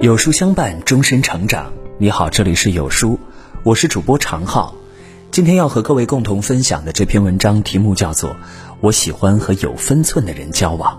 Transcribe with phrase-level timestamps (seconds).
[0.00, 1.72] 有书相伴，终身成长。
[1.96, 3.18] 你好，这里是有书，
[3.62, 4.74] 我是主播常浩。
[5.30, 8.30] 今天要和各位共同分享的这篇文章题目叫做
[8.82, 10.94] 《我喜欢和有分寸的人交往》。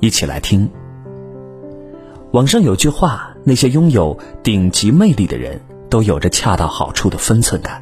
[0.00, 0.68] 一起来听。
[2.32, 7.80] 网上有句话：那些拥有顶级魅力的人，都有着恰到好处的分寸感。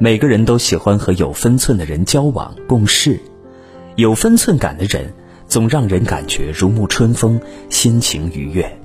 [0.00, 3.20] 每个人都喜欢和有分寸的人交往共事，
[3.94, 5.14] 有分寸感的人
[5.46, 8.78] 总让人感觉如沐春风，心情愉悦。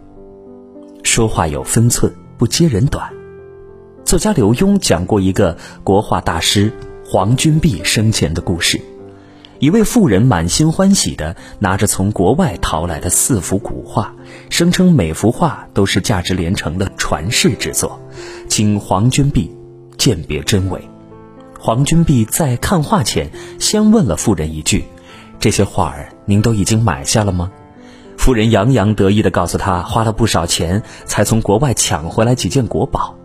[1.08, 3.10] 说话有分寸，不揭人短。
[4.04, 6.70] 作家刘墉讲过一个国画大师
[7.06, 8.80] 黄君璧生前的故事。
[9.60, 14.14] 一位妇人满心欢喜地拿着从国外淘来的四幅古画，
[14.50, 18.00] 声称每幅画都是价值连城的传世之作，
[18.50, 19.50] 请黄君璧
[19.98, 20.90] 鉴别真伪。
[21.58, 24.84] 黄君璧在看画前先问了妇人一句
[25.40, 27.50] ：“这些画儿您都已经买下了吗？”
[28.28, 33.16] 妇人洋洋得意地告诉他，花了不少钱才从国外抢回来几件国宝。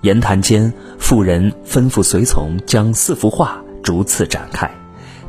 [0.00, 4.70] 言谈间，妇人吩咐随从将四幅画逐次展开。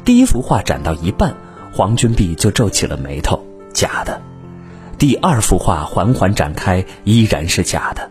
[0.05, 1.35] 第一幅画展到一半，
[1.73, 4.21] 黄君璧就皱起了眉头：“假的。”
[4.97, 8.09] 第二幅画缓缓展开，依然是假的。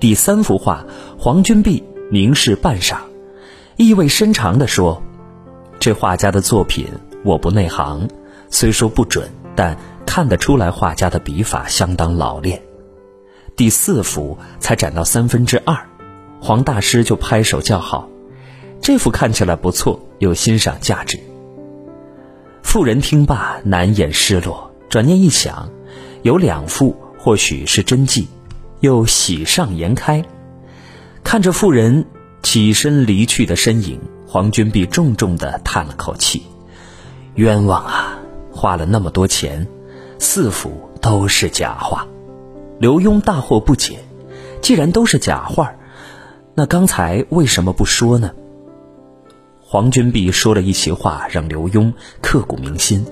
[0.00, 0.84] 第三幅画，
[1.16, 2.96] 黄君璧凝视半晌，
[3.76, 5.00] 意味深长地说
[5.78, 6.40] ：“这画家的。
[6.40, 6.88] 作品
[7.22, 8.08] 我不内行，
[8.50, 12.62] 虽说不准，但……”看得出来，画家的笔法相当老练。
[13.54, 15.76] 第四幅才展到三分之二，
[16.40, 18.08] 黄大师就拍手叫好
[18.80, 21.18] ：“这幅看起来不错，有欣赏价值。”
[22.62, 25.70] 妇人听罢难掩失落，转念一想，
[26.22, 28.28] 有两幅或许是真迹，
[28.80, 30.24] 又喜上颜开。
[31.24, 32.06] 看着妇人
[32.42, 36.42] 起身离去的身影，黄君璧重重的叹了口气
[37.36, 38.18] ：“冤枉啊！
[38.52, 39.66] 花了那么多钱。”
[40.18, 42.06] 四幅都是假画，
[42.78, 43.98] 刘墉大惑不解。
[44.62, 45.74] 既然都是假画，
[46.54, 48.32] 那刚才为什么不说呢？
[49.60, 53.06] 黄君璧说了一席话，让刘墉刻骨铭心。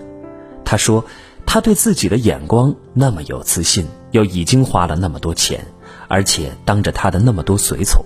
[0.64, 1.04] 他说
[1.46, 5.64] ：“他对自己的眼光那么有自信，又已经花了那么多钱，
[6.08, 8.04] 而且当着他的那么多随从，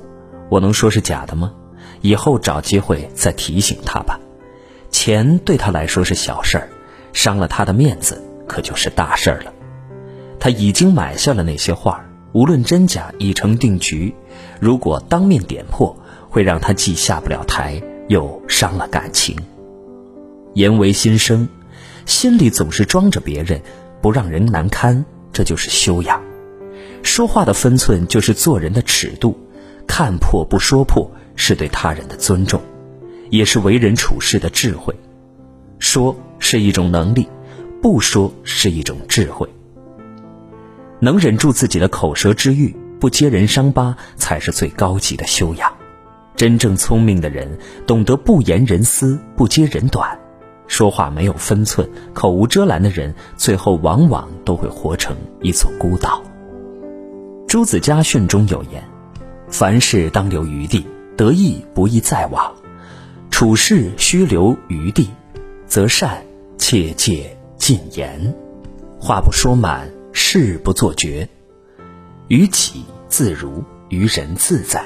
[0.50, 1.52] 我能说是假的吗？
[2.00, 4.18] 以后找机会再提醒他吧。
[4.90, 6.68] 钱对他来说是小事儿，
[7.12, 8.22] 伤了他的面子。”
[8.58, 9.52] 可就是大事儿了。
[10.40, 14.12] 他已经买下了那些画，无论真假已成定局。
[14.58, 15.96] 如果当面点破，
[16.28, 19.36] 会让他既下不了台，又伤了感情。
[20.54, 21.48] 言为心声，
[22.04, 23.60] 心里总是装着别人，
[24.02, 26.20] 不让人难堪，这就是修养。
[27.04, 29.38] 说话的分寸就是做人的尺度，
[29.86, 32.60] 看破不说破是对他人的尊重，
[33.30, 34.92] 也是为人处事的智慧。
[35.78, 37.28] 说是一种能力。
[37.80, 39.48] 不说是一种智慧，
[40.98, 45.72] 能忍住自己的口舌之欲，不揭人伤疤，才是最高级的修养。
[46.34, 50.18] 真正聪明的人，懂得不言人私，不揭人短，
[50.66, 56.22] 说话没有分寸，口无遮拦的人，最后往往都会活成一座孤岛。
[57.46, 58.82] 朱子家训中有言
[59.48, 60.84] ：“凡事当留余地，
[61.16, 62.52] 得意不宜再往；
[63.30, 65.08] 处事须留余地，
[65.66, 66.22] 则善，
[66.58, 67.34] 切戒。”
[67.68, 68.34] 禁言，
[68.98, 71.28] 话不说满，事不做绝，
[72.28, 74.82] 于己自如，于人自在。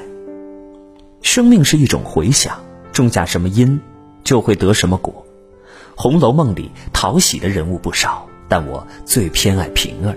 [1.20, 2.60] 生命是一种回响，
[2.92, 3.80] 种下什么因，
[4.24, 5.24] 就会得什么果。
[5.94, 10.16] 《红楼梦》里讨喜的人物不少，但我最偏爱平儿。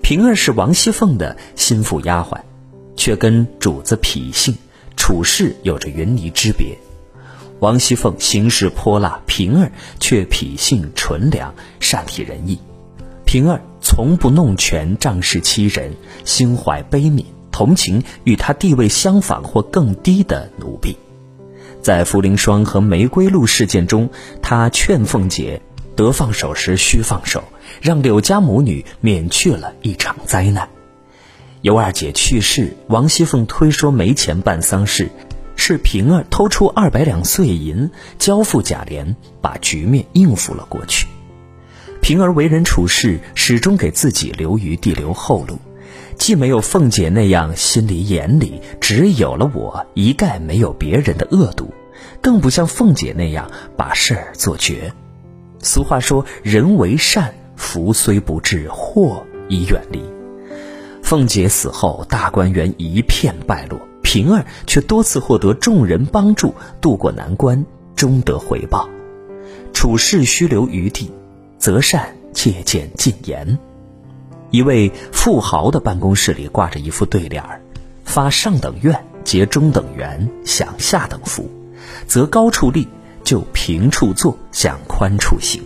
[0.00, 2.40] 平儿是王熙凤的心腹丫鬟，
[2.96, 4.56] 却跟主子脾性
[4.96, 6.78] 处事有着云泥之别。
[7.60, 12.58] 王熙凤行事泼辣，平儿却脾性纯良，善体人意。
[13.26, 15.92] 平儿从不弄权仗势欺人，
[16.24, 20.96] 心怀悲悯，同情与她地位相仿或更低的奴婢。
[21.82, 24.08] 在茯苓霜和玫瑰露事件中，
[24.40, 25.60] 她劝凤姐
[25.94, 27.44] 得放手时须放手，
[27.82, 30.68] 让柳家母女免去了一场灾难。
[31.60, 35.10] 尤二姐去世，王熙凤推说没钱办丧事。
[35.60, 41.06] 是平儿偷出二百两碎银交付贾琏，把局面应付了过去。
[42.00, 45.58] 平儿为人处事始终给自己留余地、留后路，
[46.16, 51.74] 既没有凤姐那样心里眼里只有了我，一概没有别人的恶毒，
[52.22, 54.94] 更不像凤姐那样把事儿做绝。
[55.58, 60.02] 俗话说：“人为善，福虽不至，祸已远离。”
[61.04, 63.78] 凤姐死后，大观园一片败落。
[64.12, 67.64] 平儿却多次获得众人帮助，渡过难关，
[67.94, 68.88] 终得回报。
[69.72, 71.12] 处事须留余地，
[71.58, 73.56] 择善切见禁言。
[74.50, 77.62] 一位富豪的办公室里挂着一副对联儿
[78.04, 81.44] ：“发上等愿，结中等缘，享下等福；
[82.08, 82.88] 择高处立，
[83.22, 85.62] 就平处坐，向宽处行。”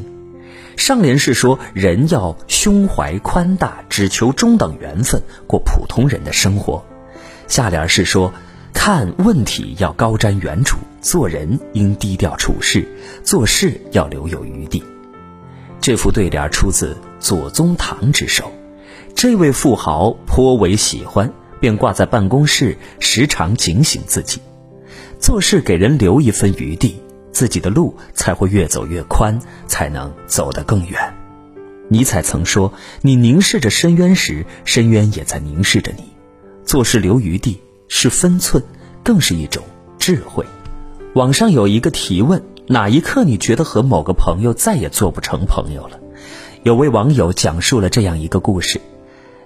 [0.76, 6.84] 上联是说人要胸怀宽大，只求中等缘分，过普通人的生活；
[7.46, 8.32] 下联是说
[8.72, 12.88] 看问题要高瞻远瞩，做人应低调处事，
[13.22, 14.82] 做事要留有余地。
[15.80, 18.50] 这副对联出自左宗棠之手。
[19.14, 24.40] 这位富豪颇为喜欢，便挂在办公室，时常警醒自己，
[25.20, 27.00] 做事给人留一分余地，
[27.30, 29.38] 自己的路才会越走越宽，
[29.68, 31.14] 才能走得更远。
[31.88, 36.04] 尼采曾说：“你凝视着深渊时，深渊也在凝视着你。”
[36.74, 38.60] 做事留余地是分寸，
[39.04, 39.62] 更是一种
[39.96, 40.44] 智慧。
[41.14, 46.00] 网上有一个提问：哪一刻你觉得和某个朋友再也做不成朋友了？
[46.64, 48.80] 有位网友讲述了这样一个故事。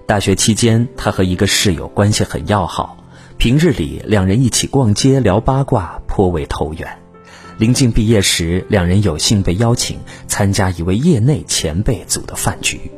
[0.07, 2.97] 大学期间，他和一个室友关系很要好，
[3.37, 6.97] 平日里两人一起逛街聊八卦，颇为投缘。
[7.59, 12.89] 临近毕业时，两人有幸被邀请参加一位业内前辈组的饭局。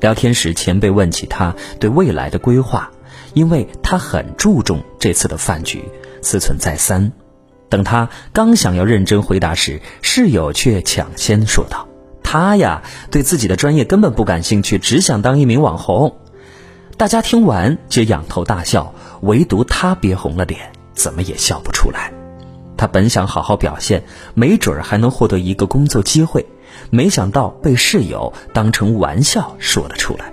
[0.00, 2.90] 聊天时，前辈问起他对未来的规划，
[3.34, 5.84] 因为他很注重这次的饭局，
[6.22, 7.12] 思忖再三。
[7.68, 11.88] 等他刚想要认真回答时，室友却抢先说道
[12.22, 16.16] ：“他呀，对自己的专业根本不感兴趣，只想当一名网红。”
[16.98, 22.12] 大家听完皆仰头大笑，唯独他憋红了脸，怎么也笑不出来。
[22.76, 24.04] 他本想好好表现，
[24.34, 26.44] 没准儿还能获得一个工作机会，
[26.90, 30.32] 没想到被室友当成玩笑说了出来。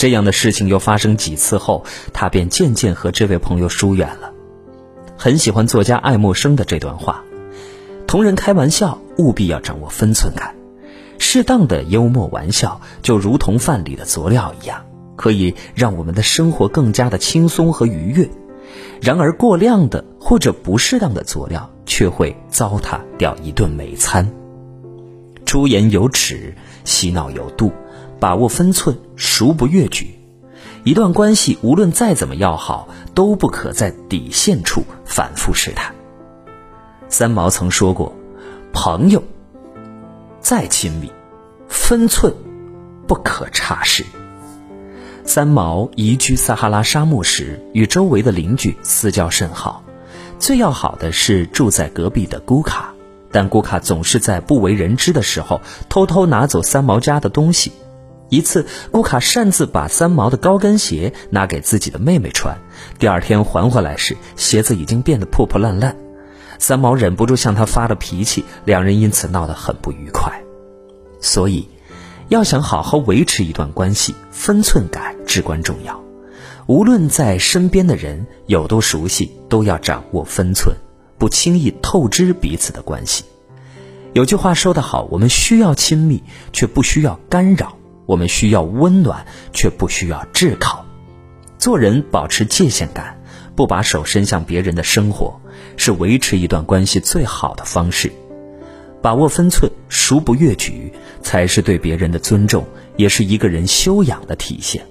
[0.00, 4.32] 这样的事情又发生几次后，他便渐渐和这位朋友疏远了。
[5.18, 7.22] 很喜欢作家爱默生的这段话：
[8.06, 10.54] 同人开玩笑，务必要掌握分寸感，
[11.18, 14.86] 适当的幽默玩笑，就如同饭里的佐料一样。
[15.16, 18.26] 可以让我们的生活更加的轻松和愉悦，
[19.02, 24.32] 然而过量的或者不适当的佐料却会糟蹋掉一顿美餐。
[25.44, 26.54] 出言有尺，
[26.86, 27.70] 嬉闹有度，
[28.20, 30.14] 把握分寸，孰不越矩？
[30.84, 35.94] 一段关系无论再怎么要好，都不可在底线处反复试探。
[37.08, 38.14] 三毛曾说过
[38.72, 39.22] ：“朋友
[40.40, 41.10] 再亲密，
[41.68, 42.32] 分寸
[43.06, 44.04] 不可差失。”
[45.24, 49.82] 三毛移居撒哈拉沙漠时，与周围的邻居私交甚好，
[50.38, 52.94] 最要好的是住在隔壁的姑卡，
[53.30, 57.72] 但姑卡总是在不为人知的时候偷偷拿走三毛家的东西。
[58.30, 62.56] 一次，姑卡擅自把三毛的高跟鞋拿给自己的妹妹穿，
[62.98, 65.94] 第二天还回来时，鞋子已经变得破破烂烂。
[66.58, 70.32] 三毛忍不住向他发了脾气，两人因此闹得很不愉快。
[71.20, 71.68] 所以。
[72.28, 76.00] 要想好好维持一段关系，分寸感至关重要。
[76.66, 80.76] 无论在身边的人有多熟悉，都要掌握分寸，
[81.18, 83.24] 不轻易透支彼此的关系。
[84.12, 86.22] 有句话说得好：我们需要亲密，
[86.52, 87.76] 却不需要干扰；
[88.10, 90.84] 我们需要温暖，却不需要炙烤。
[91.58, 93.22] 做人保持界限感，
[93.54, 95.40] 不把手伸向别人的生活，
[95.76, 98.10] 是维持一段关系最好的方式。
[99.00, 100.92] 把握分寸，孰不越矩，
[101.22, 104.84] 才是对别人的尊重，也是一个人修养的体现。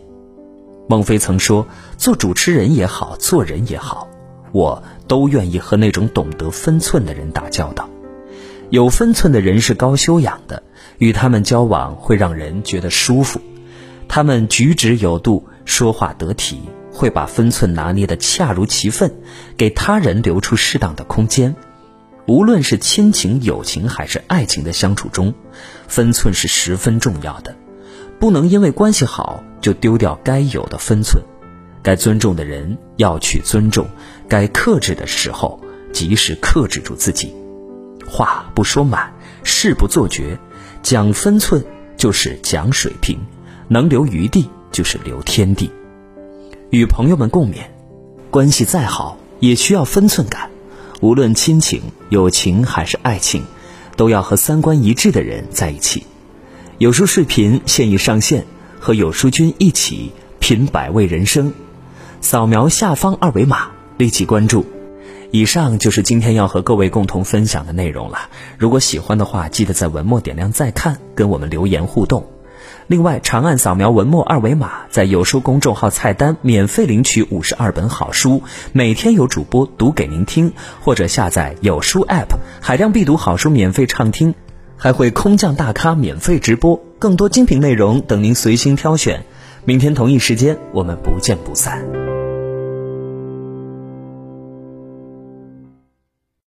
[0.88, 1.68] 孟非曾说
[2.00, 4.08] ：“做主持人也好，做人也好，
[4.54, 7.90] 我都愿意和那种懂得分寸的人打交道。
[8.70, 10.62] 有分寸的人是高修养的，
[11.00, 13.42] 与他们交往会让人觉得舒服。
[14.08, 16.60] 他们举止有度，说话得体，
[16.92, 19.12] 会把分寸拿捏得恰如其分，
[19.58, 21.56] 给他人留出适当的空间。”
[22.28, 25.34] 无论是亲情、友情还是爱情的相处中，
[25.88, 27.56] 分寸是十分重要的，
[28.20, 31.24] 不能因为关系好就丢掉该有的分寸。
[31.82, 33.88] 该尊重的人要去尊重，
[34.28, 35.60] 该克制的时候
[35.92, 37.34] 及时克制住自己。
[38.10, 39.14] 话不说满，
[39.44, 40.38] 事不做绝，
[40.84, 41.64] 讲分寸
[41.96, 43.20] 就是讲水平，
[43.68, 45.72] 能留余地就是留天地。
[46.72, 47.58] 与朋友们共勉，
[48.30, 50.50] 关系再好也需要分寸感。
[51.02, 53.44] 无论亲情、友情还是爱情，
[53.96, 56.06] 都要和三观一致的人在一起。
[56.78, 58.46] 有书视频现已上线，
[58.80, 61.54] 和有书君一起品百味人生。
[62.22, 64.66] 扫描下方二维码，立即关注。
[65.32, 68.30] 以上就是今天要和各位共同分享的内容了。
[68.58, 72.26] 如果喜欢的话，记得在文末点亮再看，跟我们留言互动。
[72.88, 78.42] 另外，长按扫描文末二维码，在有书公众号菜单免费领取五十二本好书，
[78.74, 84.34] 每天有主播读给您听，或者下载有书 App，海量必读好书免费畅听，
[84.78, 89.24] 还会空降大咖免费直播，更多精品内容等您随心挑选。
[89.64, 91.99] 明天同一时间，我们不见不散。